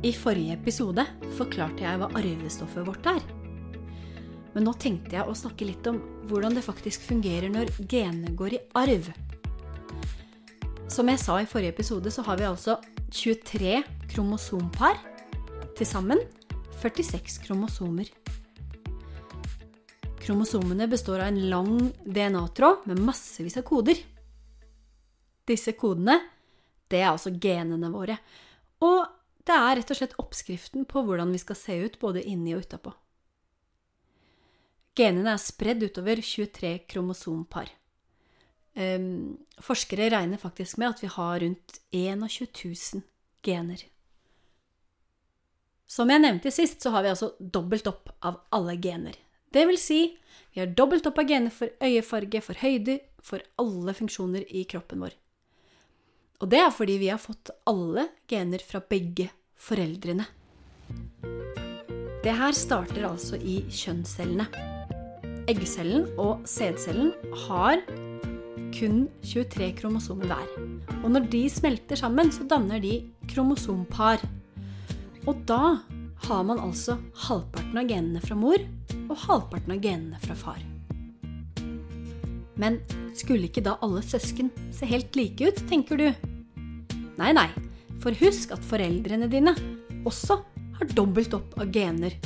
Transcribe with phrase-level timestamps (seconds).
[0.00, 1.02] I forrige episode
[1.36, 3.18] forklarte jeg hva arvestoffet vårt er.
[4.54, 5.98] Men nå tenkte jeg å snakke litt om
[6.30, 9.10] hvordan det faktisk fungerer når genene går i arv.
[10.88, 12.78] Som jeg sa i forrige episode, så har vi altså
[13.12, 13.76] 23
[14.14, 14.96] kromosompar.
[15.76, 16.24] Til sammen
[16.80, 18.08] 46 kromosomer.
[20.24, 21.76] Kromosomene består av en lang
[22.08, 24.00] DNA-tråd med massevis av koder.
[25.44, 26.16] Disse kodene,
[26.88, 28.16] det er altså genene våre.
[28.80, 29.19] Og
[29.50, 32.64] det er rett og slett oppskriften på hvordan vi skal se ut både inni og
[32.64, 32.94] utapå.
[34.98, 37.70] Genene er spredd utover 23 kromosompar.
[38.78, 42.26] Um, forskere regner faktisk med at vi har rundt 21
[42.62, 43.02] 000
[43.46, 43.82] gener.
[45.90, 49.16] Som jeg nevnte sist, så har vi altså dobbelt opp av alle gener.
[49.50, 50.02] Det vil si,
[50.54, 55.02] vi har dobbelt opp av gener for øyefarge, for høyde, for alle funksjoner i kroppen
[55.02, 55.16] vår.
[56.40, 59.26] Og det er fordi vi har fått alle gener fra begge
[59.60, 60.26] foreldrene.
[62.20, 64.46] Det her starter altså i kjønnscellene.
[65.50, 67.12] Eggcellen og sædcellen
[67.46, 67.80] har
[68.76, 70.50] kun 23 kromosomer hver.
[71.02, 73.00] Og når de smelter sammen, så danner de
[73.30, 74.22] kromosompar.
[75.26, 75.78] Og da
[76.26, 78.60] har man altså halvparten av genene fra mor
[79.06, 80.60] og halvparten av genene fra far.
[82.60, 82.78] Men
[83.16, 86.08] skulle ikke da alle søsken se helt like ut, tenker du?
[87.20, 87.48] Nei, nei,
[88.00, 89.54] for husk at foreldrene dine
[90.08, 90.38] også
[90.80, 92.16] har dobbelt opp av gener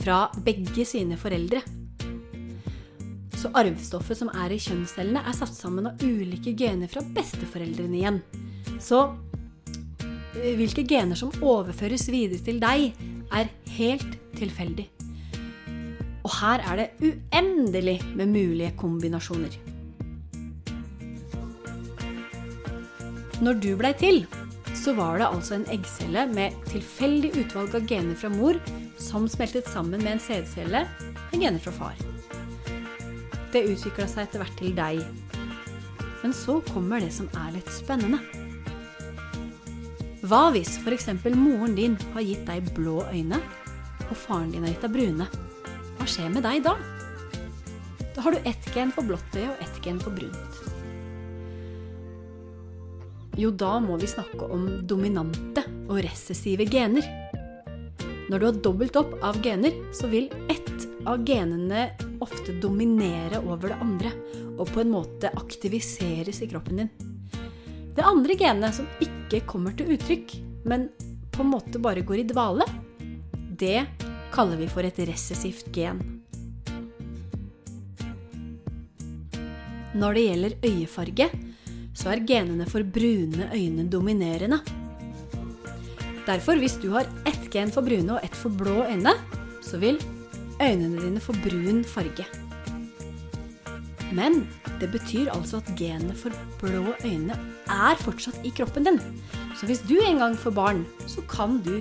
[0.00, 1.62] fra begge sine foreldre.
[3.40, 8.20] Så arvstoffet som er i kjønnscellene, er satt sammen av ulike gener fra besteforeldrene igjen.
[8.80, 9.00] Så
[10.36, 12.90] eh, hvilke gener som overføres videre til deg,
[13.30, 14.86] er helt tilfeldig.
[16.20, 19.56] Og her er det uendelig med mulige kombinasjoner.
[23.40, 24.26] Når du blei til,
[24.80, 28.56] så var det altså en eggcelle med tilfeldig utvalg av gener fra mor
[29.00, 31.98] som smeltet sammen med en sædcelle med gener fra far.
[33.52, 35.02] Det utvikla seg etter hvert til deg.
[36.22, 38.22] Men så kommer det som er litt spennende.
[40.20, 41.10] Hva hvis f.eks.
[41.34, 43.40] moren din har gitt deg blå øyne,
[44.08, 45.28] og faren din har gitt deg brune?
[45.98, 46.76] Hva skjer med deg da?
[48.16, 50.69] Da har du ett gen for blått øye og ett gen for brunt.
[53.40, 57.06] Jo, da må vi snakke om dominante og recessive gener.
[58.28, 61.86] Når du har dobbelt opp av gener, så vil ett av genene
[62.20, 64.12] ofte dominere over det andre
[64.58, 66.92] og på en måte aktiviseres i kroppen din.
[67.96, 70.36] Det andre genet som ikke kommer til uttrykk,
[70.68, 70.90] men
[71.32, 72.66] på en måte bare går i dvale,
[73.56, 73.86] det
[74.34, 76.02] kaller vi for et recessivt gen.
[79.96, 81.30] Når det gjelder øyefarge,
[81.94, 84.60] så er genene for brune øyne dominerende.
[86.26, 89.14] Derfor, hvis du har ett gen for brune og ett for blå øyne,
[89.64, 89.98] så vil
[90.60, 92.26] øynene dine få brun farge.
[94.12, 94.44] Men
[94.80, 97.36] det betyr altså at genene for blå øyne
[97.70, 99.00] er fortsatt i kroppen din.
[99.58, 101.76] Så hvis du en gang får barn, så kan du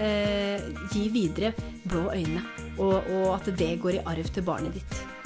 [0.00, 1.52] eh, gi videre
[1.88, 2.42] blå øyne,
[2.78, 5.17] og, og at det går i arv til barnet ditt.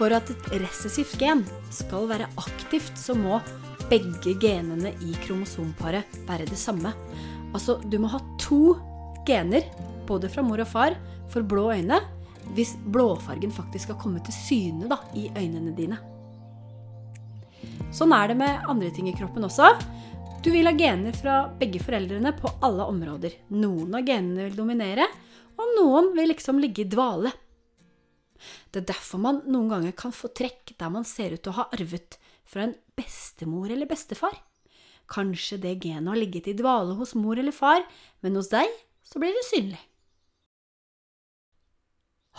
[0.00, 3.36] For at et recessivt gen skal være aktivt, så må
[3.90, 6.94] begge genene i kromosomparet være det samme.
[7.52, 8.78] Altså, du må ha to
[9.28, 9.66] gener,
[10.08, 10.96] både fra mor og far,
[11.28, 11.98] for blå øyne,
[12.56, 16.00] hvis blåfargen faktisk skal komme til syne da, i øynene dine.
[17.92, 19.68] Sånn er det med andre ting i kroppen også.
[20.40, 23.36] Du vil ha gener fra begge foreldrene på alle områder.
[23.52, 25.04] Noen av genene vil dominere,
[25.60, 27.34] og noen vil liksom ligge i dvale.
[28.72, 31.58] Det er derfor man noen ganger kan få trekk der man ser ut til å
[31.60, 32.18] ha arvet
[32.48, 34.34] fra en bestemor eller bestefar.
[35.10, 37.82] Kanskje det genet har ligget i dvale hos mor eller far,
[38.22, 38.70] men hos deg
[39.06, 39.80] så blir det synlig.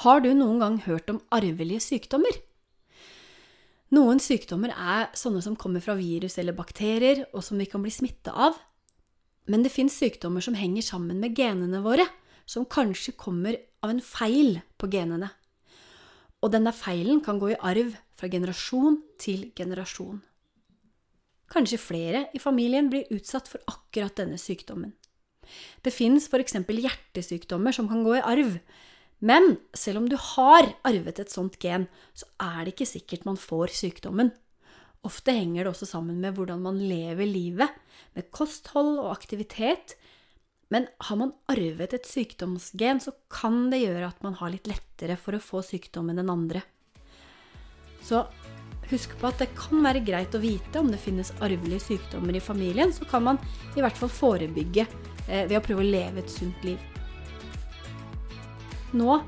[0.01, 2.33] Har du noen gang hørt om arvelige sykdommer?
[3.91, 7.91] Noen sykdommer er sånne som kommer fra virus eller bakterier, og som vi kan bli
[7.91, 8.55] smitta av.
[9.51, 12.07] Men det fins sykdommer som henger sammen med genene våre,
[12.47, 15.27] som kanskje kommer av en feil på genene
[16.41, 20.21] og denne feilen kan gå i arv fra generasjon til generasjon.
[21.51, 24.93] Kanskje flere i familien blir utsatt for akkurat denne sykdommen.
[25.83, 26.55] Det fins f.eks.
[26.55, 28.55] hjertesykdommer som kan gå i arv,
[29.21, 31.85] men selv om du har arvet et sånt gen,
[32.17, 34.31] så er det ikke sikkert man får sykdommen.
[35.05, 37.69] Ofte henger det også sammen med hvordan man lever livet,
[38.15, 39.95] med kosthold og aktivitet,
[40.71, 45.17] men har man arvet et sykdomsgen, så kan det gjøre at man har litt lettere
[45.19, 46.61] for å få sykdommen enn andre.
[48.01, 48.23] Så
[48.91, 52.43] husk på at det kan være greit å vite om det finnes arvelige sykdommer i
[52.43, 53.41] familien, så kan man
[53.75, 54.87] i hvert fall forebygge
[55.27, 56.79] eh, ved å prøve å leve et sunt liv.
[58.95, 59.21] Nå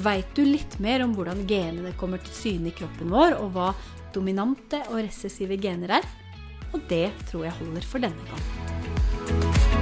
[0.00, 3.72] veit du litt mer om hvordan genene kommer til syne i kroppen vår, og hva
[4.16, 6.12] dominante og recessive gener er.
[6.72, 9.75] Og det tror jeg holder for denne gang.